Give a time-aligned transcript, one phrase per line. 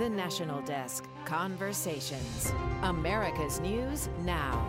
[0.00, 2.50] The National Desk Conversations.
[2.82, 4.66] America's News Now.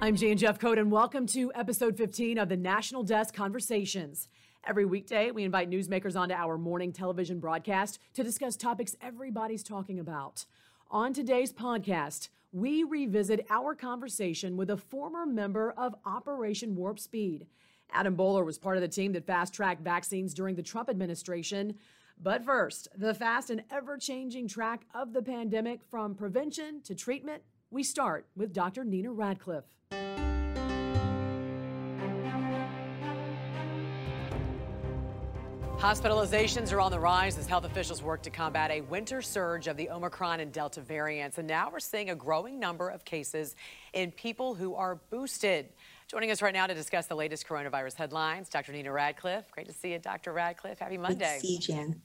[0.00, 4.28] I'm Jan Jeffcoat, and welcome to episode 15 of the National Desk Conversations.
[4.64, 9.98] Every weekday, we invite newsmakers onto our morning television broadcast to discuss topics everybody's talking
[9.98, 10.44] about.
[10.88, 17.48] On today's podcast, we revisit our conversation with a former member of Operation Warp Speed.
[17.92, 21.74] Adam Boehler was part of the team that fast tracked vaccines during the Trump administration.
[22.22, 27.42] But first, the fast and ever changing track of the pandemic from prevention to treatment.
[27.70, 28.84] We start with Dr.
[28.84, 29.64] Nina Radcliff.
[35.80, 39.78] Hospitalizations are on the rise as health officials work to combat a winter surge of
[39.78, 41.38] the Omicron and Delta variants.
[41.38, 43.56] And now we're seeing a growing number of cases
[43.94, 45.70] in people who are boosted.
[46.06, 48.72] Joining us right now to discuss the latest coronavirus headlines, Dr.
[48.72, 49.50] Nina Radcliff.
[49.52, 50.34] Great to see you, Dr.
[50.34, 50.78] Radcliff.
[50.78, 51.38] Happy Monday.
[51.40, 52.02] Good to see you, Jen.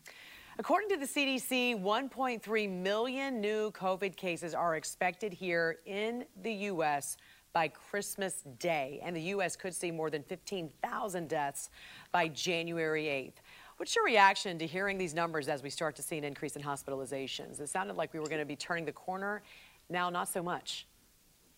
[0.57, 7.17] According to the CDC, 1.3 million new COVID cases are expected here in the U.S.
[7.51, 9.57] by Christmas Day, and the U.S.
[9.57, 11.69] could see more than 15,000 deaths
[12.13, 13.41] by January 8th.
[13.77, 16.61] What's your reaction to hearing these numbers as we start to see an increase in
[16.61, 17.59] hospitalizations?
[17.59, 19.43] It sounded like we were going to be turning the corner.
[19.89, 20.87] Now, not so much.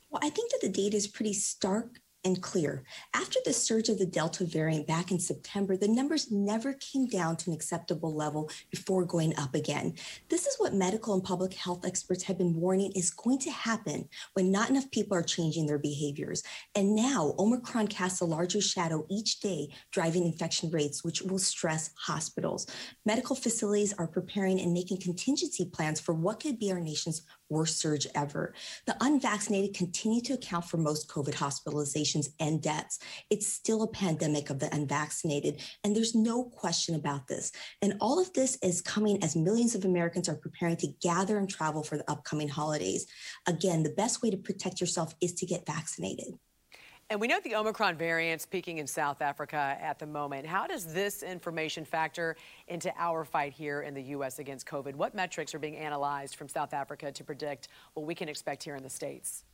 [0.10, 2.84] Well, I think that the data is pretty stark and clear.
[3.14, 7.38] After the surge of the Delta variant back in September, the numbers never came down
[7.38, 9.96] to an acceptable level before going up again.
[10.30, 14.10] This is what medical and public health experts have been warning is going to happen
[14.34, 16.44] when not enough people are changing their behaviors.
[16.76, 21.92] And now Omicron casts a larger shadow each day, driving infection rates, which will stress
[21.98, 22.68] hospitals.
[23.06, 27.80] Medical facilities are preparing and making contingency plans for what could be our nation's worst
[27.80, 28.54] surge ever.
[28.86, 33.00] The unvaccinated continue to account for most COVID hospitalizations and deaths.
[33.30, 37.52] It's still a pandemic of the unvaccinated, and there's no question about this.
[37.82, 41.50] And all of this is coming as millions of Americans are preparing to gather and
[41.50, 43.06] travel for the upcoming holidays.
[43.48, 46.34] Again, the best way to protect yourself is to get vaccinated.
[47.10, 50.46] And we know the Omicron variant's peaking in South Africa at the moment.
[50.46, 52.36] How does this information factor
[52.68, 54.40] into our fight here in the U.S.
[54.40, 54.94] against COVID?
[54.94, 58.76] What metrics are being analyzed from South Africa to predict what we can expect here
[58.76, 59.46] in the States?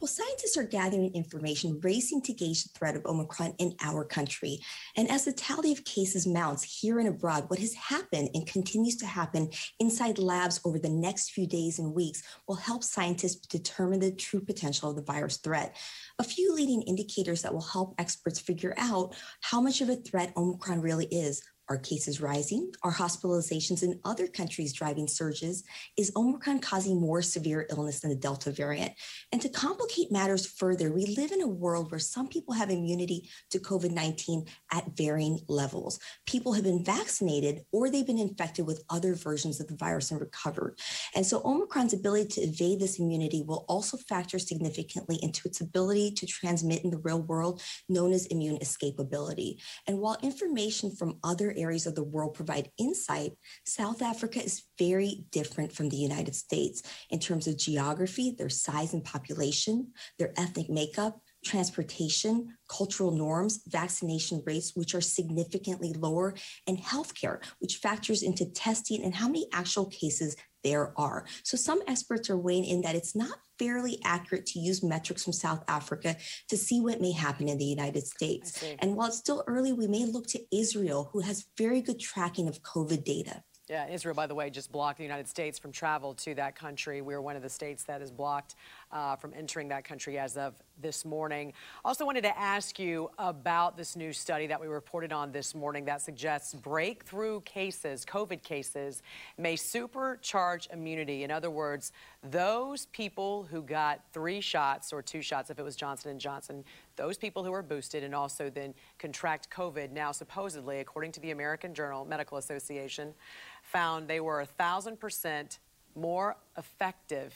[0.00, 4.60] Well, scientists are gathering information, racing to gauge the threat of Omicron in our country.
[4.96, 8.96] And as the tally of cases mounts here and abroad, what has happened and continues
[8.96, 9.50] to happen
[9.80, 14.40] inside labs over the next few days and weeks will help scientists determine the true
[14.40, 15.76] potential of the virus threat.
[16.18, 20.32] A few leading indicators that will help experts figure out how much of a threat
[20.36, 22.72] Omicron really is are cases rising?
[22.82, 25.64] Are hospitalizations in other countries driving surges?
[25.96, 28.92] Is Omicron causing more severe illness than the Delta variant?
[29.32, 33.28] And to complicate matters further, we live in a world where some people have immunity
[33.50, 35.98] to COVID 19 at varying levels.
[36.26, 40.20] People have been vaccinated or they've been infected with other versions of the virus and
[40.20, 40.78] recovered.
[41.14, 46.12] And so Omicron's ability to evade this immunity will also factor significantly into its ability
[46.12, 49.56] to transmit in the real world, known as immune escapability.
[49.86, 53.32] And while information from other areas of the world provide insight,
[53.64, 58.92] South Africa is very different from the United States in terms of geography, their size
[58.92, 66.34] and population, their ethnic makeup, transportation, cultural norms, vaccination rates, which are significantly lower,
[66.66, 71.24] and healthcare, which factors into testing and how many actual cases there are.
[71.42, 75.32] So some experts are weighing in that it's not fairly accurate to use metrics from
[75.32, 76.16] South Africa
[76.48, 78.62] to see what may happen in the United States.
[78.78, 82.48] And while it's still early, we may look to Israel, who has very good tracking
[82.48, 83.42] of COVID data.
[83.68, 87.02] Yeah, Israel, by the way, just blocked the United States from travel to that country.
[87.02, 88.54] We're one of the states that is blocked
[88.92, 91.52] uh, from entering that country as of this morning.
[91.84, 95.84] Also wanted to ask you about this new study that we reported on this morning
[95.84, 99.02] that suggests breakthrough cases, COVID cases,
[99.36, 101.24] may supercharge immunity.
[101.24, 105.76] In other words, those people who got three shots or two shots if it was
[105.76, 106.64] Johnson & Johnson,
[106.96, 111.30] those people who are boosted and also then contract COVID now supposedly, according to the
[111.30, 113.14] American Journal Medical Association,
[113.62, 115.58] found they were a thousand percent
[115.94, 117.34] more effective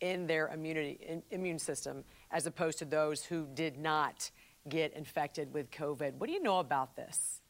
[0.00, 4.30] in their immunity in, immune system as opposed to those who did not
[4.68, 6.14] get infected with COVID.
[6.14, 7.40] What do you know about this?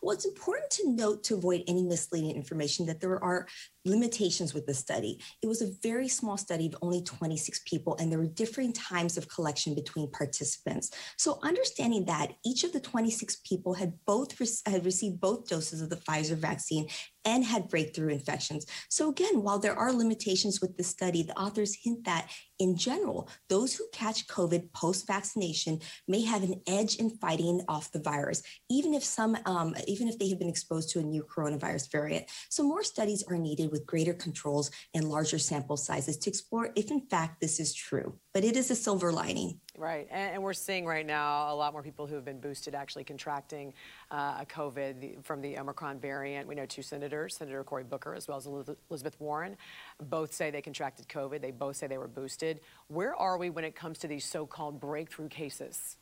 [0.00, 3.46] Well, it's important to note to avoid any misleading information that there are
[3.86, 5.20] limitations with the study.
[5.42, 9.16] It was a very small study of only 26 people, and there were differing times
[9.16, 10.90] of collection between participants.
[11.16, 14.36] So, understanding that each of the 26 people had both
[14.66, 16.88] had received both doses of the Pfizer vaccine
[17.24, 18.66] and had breakthrough infections.
[18.88, 23.28] So, again, while there are limitations with the study, the authors hint that in general,
[23.48, 28.42] those who catch COVID post vaccination may have an edge in fighting off the virus,
[28.70, 32.26] even if some, um, even if they have been exposed to a new coronavirus variant.
[32.48, 36.90] So more studies are needed with greater controls and larger sample sizes to explore if
[36.90, 38.14] in fact this is true.
[38.32, 39.60] But it is a silver lining.
[39.78, 42.74] Right, and, and we're seeing right now a lot more people who have been boosted
[42.74, 43.74] actually contracting
[44.10, 46.48] uh, a COVID the, from the Omicron variant.
[46.48, 49.56] We know two senators, Senator Cory Booker as well as Elizabeth Warren,
[50.04, 51.42] both say they contracted COVID.
[51.42, 52.60] They both say they were boosted.
[52.88, 55.96] Where are we when it comes to these so-called breakthrough cases?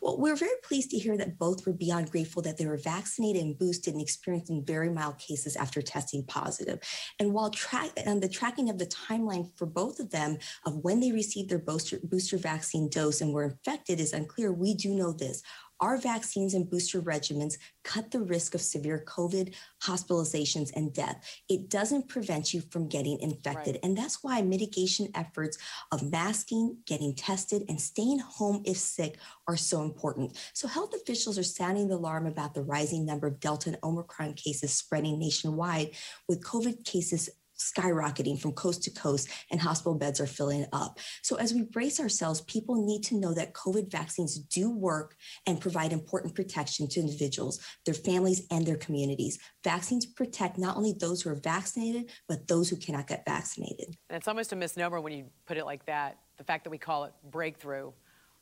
[0.00, 3.42] Well, we're very pleased to hear that both were beyond grateful that they were vaccinated
[3.42, 6.78] and boosted and experiencing very mild cases after testing positive.
[7.18, 11.12] And while track the tracking of the timeline for both of them of when they
[11.12, 15.42] received their booster, booster vaccine dose and were infected is unclear, we do know this.
[15.82, 19.52] Our vaccines and booster regimens cut the risk of severe COVID
[19.82, 21.42] hospitalizations and death.
[21.48, 23.74] It doesn't prevent you from getting infected.
[23.74, 23.80] Right.
[23.82, 25.58] And that's why mitigation efforts
[25.90, 29.18] of masking, getting tested, and staying home if sick
[29.48, 30.38] are so important.
[30.54, 34.34] So health officials are sounding the alarm about the rising number of Delta and Omicron
[34.34, 35.90] cases spreading nationwide,
[36.28, 37.28] with COVID cases
[37.62, 40.98] skyrocketing from coast to coast and hospital beds are filling up.
[41.22, 45.16] So as we brace ourselves, people need to know that COVID vaccines do work
[45.46, 49.38] and provide important protection to individuals, their families, and their communities.
[49.64, 53.96] Vaccines protect not only those who are vaccinated, but those who cannot get vaccinated.
[54.10, 56.18] And it's almost a misnomer when you put it like that.
[56.38, 57.92] The fact that we call it breakthrough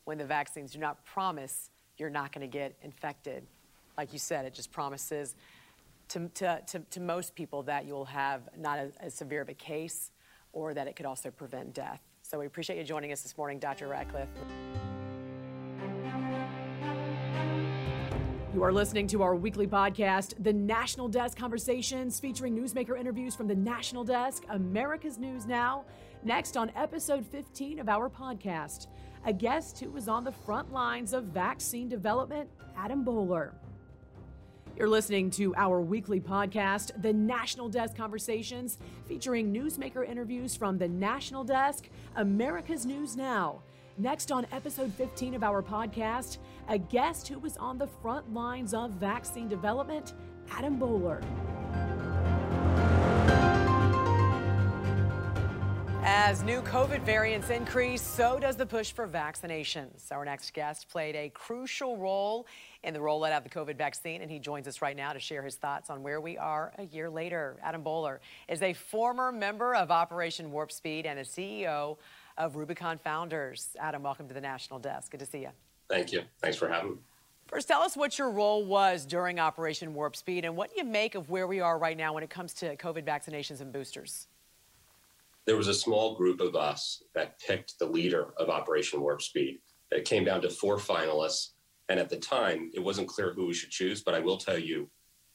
[0.05, 3.43] when the vaccines do not promise you're not going to get infected.
[3.97, 5.35] Like you said, it just promises
[6.11, 10.11] to, to, to, to most people that you'll have not as, severe of a case
[10.51, 12.01] or that it could also prevent death.
[12.21, 13.87] So we appreciate you joining us this morning, Dr.
[13.87, 14.27] Radcliff.
[18.53, 23.47] You are listening to our weekly podcast, The National Desk Conversations, featuring newsmaker interviews from
[23.47, 25.85] the National Desk, America's News Now.
[26.25, 28.87] Next on episode 15 of our podcast,
[29.25, 33.53] a guest who was on the front lines of vaccine development, Adam Boehler.
[34.81, 40.87] You're listening to our weekly podcast, The National Desk Conversations, featuring newsmaker interviews from the
[40.87, 43.61] National Desk, America's News Now.
[43.99, 48.73] Next on episode 15 of our podcast, a guest who was on the front lines
[48.73, 50.15] of vaccine development,
[50.49, 51.21] Adam Boehler.
[56.31, 60.13] As new COVID variants increase, so does the push for vaccinations.
[60.13, 62.47] Our next guest played a crucial role
[62.85, 65.43] in the rollout of the COVID vaccine, and he joins us right now to share
[65.43, 67.57] his thoughts on where we are a year later.
[67.61, 71.97] Adam Boehler is a former member of Operation Warp Speed and a CEO
[72.37, 73.75] of Rubicon Founders.
[73.77, 75.11] Adam, welcome to the National Desk.
[75.11, 75.49] Good to see you.
[75.89, 76.21] Thank you.
[76.39, 76.97] Thanks for having me.
[77.47, 80.85] First, tell us what your role was during Operation Warp Speed and what do you
[80.85, 84.27] make of where we are right now when it comes to COVID vaccinations and boosters?
[85.45, 89.59] There was a small group of us that picked the leader of Operation Warp Speed.
[89.91, 91.49] It came down to four finalists.
[91.89, 94.01] And at the time, it wasn't clear who we should choose.
[94.01, 94.89] But I will tell you,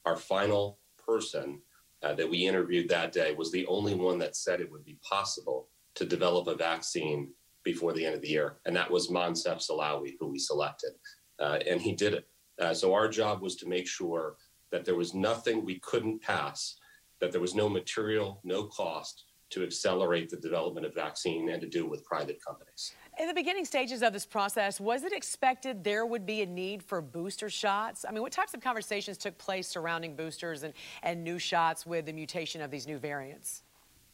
[0.04, 1.60] our final person
[2.02, 4.98] uh, that we interviewed that day was the only one that said it would be
[5.02, 7.30] possible to develop a vaccine
[7.64, 8.58] before the end of the year.
[8.64, 10.92] And that was Moncef Slaoui, who we selected.
[11.38, 12.28] Uh, and he did it.
[12.60, 14.36] Uh, so our job was to make sure
[14.70, 16.76] that there was nothing we couldn't pass,
[17.20, 21.68] that there was no material, no cost to accelerate the development of vaccine and to
[21.68, 22.92] do it with private companies.
[23.18, 26.82] In the beginning stages of this process, was it expected there would be a need
[26.82, 28.04] for booster shots?
[28.06, 32.06] I mean, what types of conversations took place surrounding boosters and, and new shots with
[32.06, 33.62] the mutation of these new variants?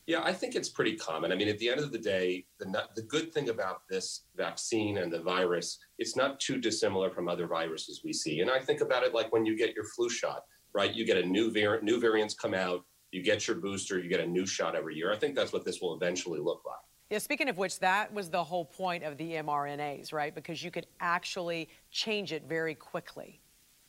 [0.06, 1.30] Yeah, I think it's pretty common.
[1.30, 4.98] I mean, at the end of the day, the, the good thing about this vaccine
[4.98, 8.40] and the virus, it's not too dissimilar from other viruses we see.
[8.40, 10.42] And I think about it like when you get your flu shot,
[10.74, 10.92] right?
[10.92, 14.21] You get a new variant, new variants come out, you get your booster, you get
[14.21, 15.12] a new shot every year.
[15.12, 16.76] I think that's what this will eventually look like.
[17.11, 20.35] Yeah, speaking of which, that was the whole point of the mRNAs, right?
[20.35, 23.38] Because you could actually change it very quickly.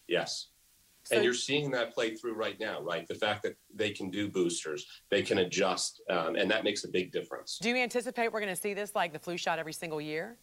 [0.10, 0.48] Yes.
[1.06, 3.08] So, and you're seeing that play through right now, right?
[3.08, 6.90] The fact that they can do boosters, they can adjust, um, and that makes a
[6.90, 7.60] big difference.
[7.62, 10.38] Do you anticipate we're going to see this like the flu shot every single year?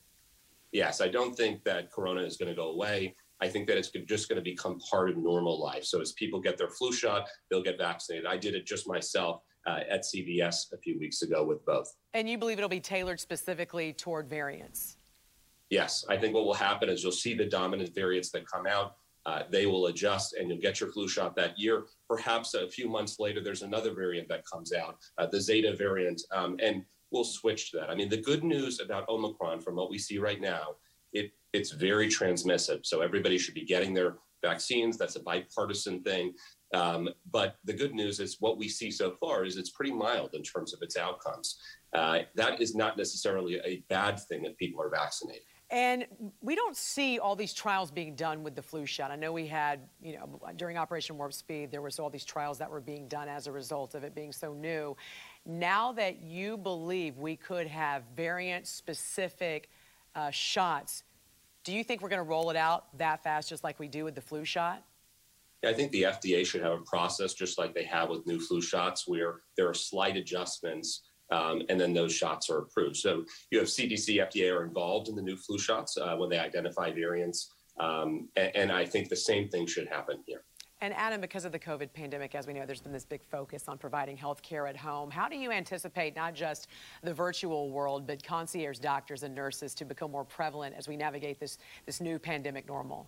[0.72, 3.14] Yes, I don't think that corona is going to go away.
[3.42, 5.84] I think that it's just going to become part of normal life.
[5.84, 8.26] So as people get their flu shot, they'll get vaccinated.
[8.26, 11.94] I did it just myself uh, at CVS a few weeks ago with both.
[12.14, 14.96] And you believe it'll be tailored specifically toward variants?
[15.70, 18.96] Yes, I think what will happen is you'll see the dominant variants that come out.
[19.26, 21.84] Uh, they will adjust and you'll get your flu shot that year.
[22.08, 26.22] Perhaps a few months later, there's another variant that comes out, uh, the Zeta variant,
[26.32, 27.90] um, and we'll switch to that.
[27.90, 30.76] I mean, the good news about Omicron from what we see right now,
[31.12, 32.80] it it's very transmissive.
[32.84, 34.96] So everybody should be getting their vaccines.
[34.96, 36.32] That's a bipartisan thing.
[36.72, 40.34] Um, but the good news is what we see so far is it's pretty mild
[40.34, 41.58] in terms of its outcomes.
[41.92, 45.42] Uh, that is not necessarily a bad thing if people are vaccinated.
[45.72, 46.06] And
[46.40, 49.12] we don't see all these trials being done with the flu shot.
[49.12, 52.58] I know we had, you know, during Operation Warp Speed, there was all these trials
[52.58, 54.96] that were being done as a result of it being so new.
[55.46, 59.70] Now that you believe we could have variant-specific
[60.16, 61.04] uh, shots,
[61.64, 64.04] do you think we're going to roll it out that fast, just like we do
[64.04, 64.82] with the flu shot?
[65.64, 68.62] I think the FDA should have a process just like they have with new flu
[68.62, 72.96] shots, where there are slight adjustments um, and then those shots are approved.
[72.96, 76.38] So you have CDC, FDA are involved in the new flu shots uh, when they
[76.38, 77.52] identify variants.
[77.78, 80.44] Um, and, and I think the same thing should happen here.
[80.82, 83.64] And Adam, because of the COVID pandemic, as we know, there's been this big focus
[83.68, 85.10] on providing health care at home.
[85.10, 86.68] How do you anticipate not just
[87.02, 91.38] the virtual world, but concierge doctors and nurses to become more prevalent as we navigate
[91.38, 93.06] this, this new pandemic normal?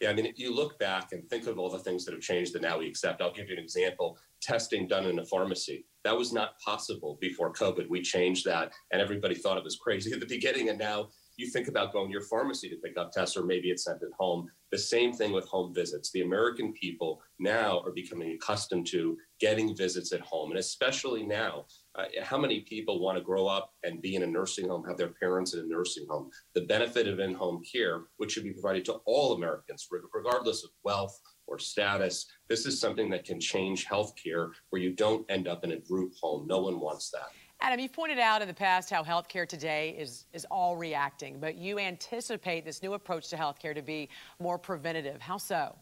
[0.00, 2.22] Yeah, I mean, if you look back and think of all the things that have
[2.22, 4.18] changed that now we accept, I'll give you an example.
[4.40, 5.84] Testing done in a pharmacy.
[6.04, 7.88] That was not possible before COVID.
[7.90, 10.70] We changed that, and everybody thought it was crazy at the beginning.
[10.70, 13.70] And now you think about going to your pharmacy to pick up tests, or maybe
[13.70, 14.48] it's sent at home.
[14.72, 16.10] The same thing with home visits.
[16.10, 21.66] The American people now are becoming accustomed to getting visits at home, and especially now,
[21.94, 24.98] uh, how many people want to grow up and be in a nursing home, have
[24.98, 26.30] their parents in a nursing home?
[26.54, 31.20] The benefit of in-home care, which should be provided to all Americans, regardless of wealth
[31.46, 35.72] or status, this is something that can change healthcare where you don't end up in
[35.72, 36.46] a group home.
[36.46, 37.30] No one wants that.
[37.60, 41.56] Adam, you've pointed out in the past how healthcare today is, is all reacting, but
[41.56, 44.08] you anticipate this new approach to healthcare to be
[44.38, 45.20] more preventative.
[45.20, 45.74] How so?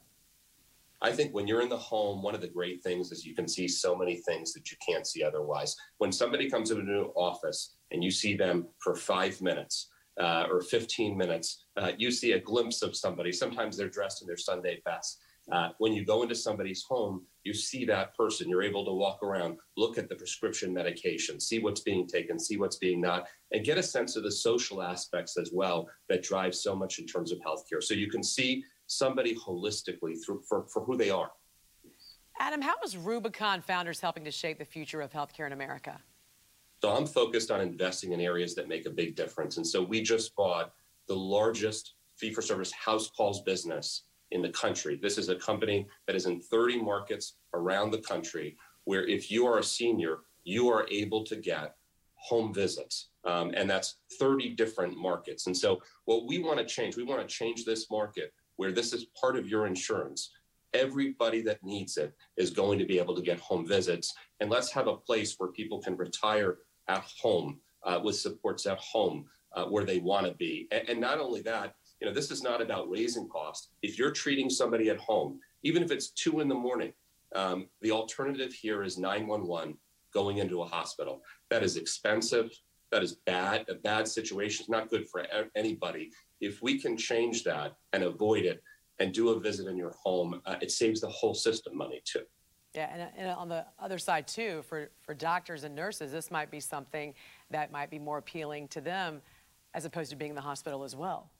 [1.02, 3.48] I think when you're in the home, one of the great things is you can
[3.48, 5.76] see so many things that you can't see otherwise.
[5.98, 10.46] When somebody comes into a new office and you see them for five minutes uh,
[10.48, 13.32] or 15 minutes, uh, you see a glimpse of somebody.
[13.32, 15.18] Sometimes they're dressed in their Sunday best.
[15.52, 18.48] Uh, when you go into somebody's home, you see that person.
[18.48, 22.56] You're able to walk around, look at the prescription medication, see what's being taken, see
[22.56, 26.54] what's being not, and get a sense of the social aspects as well that drive
[26.54, 27.82] so much in terms of healthcare.
[27.82, 31.30] So you can see somebody holistically through, for, for who they are.
[32.40, 36.00] Adam, how is Rubicon Founders helping to shape the future of healthcare in America?
[36.82, 39.58] So I'm focused on investing in areas that make a big difference.
[39.58, 40.72] And so we just bought
[41.06, 44.98] the largest fee for service house calls business in the country.
[45.00, 49.46] This is a company that is in 30 markets around the country where if you
[49.46, 51.76] are a senior, you are able to get
[52.16, 53.10] home visits.
[53.24, 55.46] Um, and that's 30 different markets.
[55.46, 58.92] And so what we want to change, we want to change this market where this
[58.92, 60.30] is part of your insurance.
[60.72, 64.12] Everybody that needs it is going to be able to get home visits.
[64.40, 68.78] And let's have a place where people can retire at home uh, with supports at
[68.78, 70.66] home uh, where they want to be.
[70.70, 71.74] And, and not only that,
[72.04, 73.70] you know, this is not about raising costs.
[73.80, 76.92] If you're treating somebody at home, even if it's two in the morning,
[77.34, 79.78] um, the alternative here is 911
[80.12, 81.23] going into a hospital.
[81.49, 82.50] That is expensive.
[82.92, 83.64] That is bad.
[83.70, 84.64] A bad situation.
[84.64, 85.25] It's not good for
[85.56, 86.11] anybody.
[86.42, 88.62] If we can change that and avoid it
[88.99, 92.25] and do a visit in your home, uh, it saves the whole system money too.
[92.75, 96.50] Yeah, and, and, on the other side too, for, for doctors and nurses, this might
[96.50, 97.14] be something
[97.50, 99.23] that might be more appealing to them
[99.73, 101.30] as opposed to being in the hospital as well.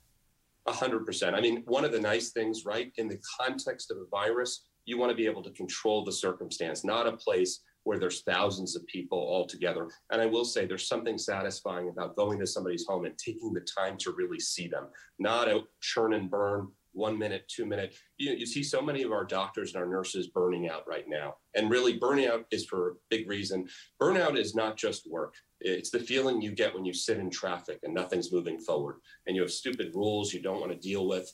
[0.67, 1.35] A hundred percent.
[1.35, 4.97] I mean, one of the nice things, right, in the context of a virus, you
[4.97, 8.85] want to be able to control the circumstance, not a place where there's thousands of
[8.87, 9.87] people all together.
[10.11, 13.65] And I will say there's something satisfying about going to somebody's home and taking the
[13.77, 14.87] time to really see them,
[15.19, 17.95] not a churn and burn, one minute, two minute.
[18.17, 21.35] You, you see so many of our doctors and our nurses burning out right now.
[21.53, 23.67] And really, burnout is for a big reason.
[24.01, 25.35] Burnout is not just work.
[25.61, 28.97] It's the feeling you get when you sit in traffic and nothing's moving forward
[29.27, 31.31] and you have stupid rules you don't want to deal with.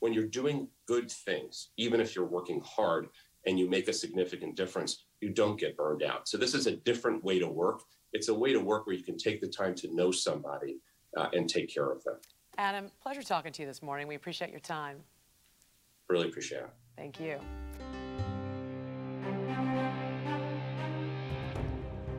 [0.00, 3.08] When you're doing good things, even if you're working hard
[3.46, 6.28] and you make a significant difference, you don't get burned out.
[6.28, 7.82] So, this is a different way to work.
[8.12, 10.78] It's a way to work where you can take the time to know somebody
[11.16, 12.16] uh, and take care of them.
[12.56, 14.06] Adam, pleasure talking to you this morning.
[14.06, 14.98] We appreciate your time.
[16.08, 16.70] Really appreciate it.
[16.96, 17.38] Thank you.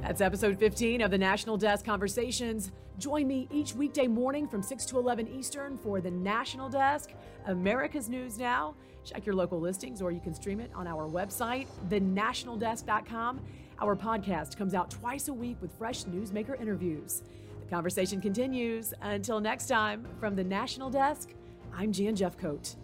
[0.01, 2.71] That's episode 15 of the National Desk Conversations.
[2.99, 7.11] Join me each weekday morning from 6 to 11 Eastern for the National Desk,
[7.47, 8.75] America's News Now.
[9.03, 13.41] Check your local listings or you can stream it on our website, thenationaldesk.com.
[13.81, 17.23] Our podcast comes out twice a week with fresh newsmaker interviews.
[17.65, 18.93] The conversation continues.
[19.01, 21.29] Until next time, from the National Desk,
[21.75, 22.75] I'm Jan Jeffcoat.